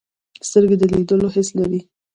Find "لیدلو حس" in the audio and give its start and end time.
0.91-1.49